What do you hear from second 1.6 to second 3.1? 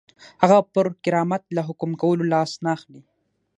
حکم کولو لاس نه اخلي.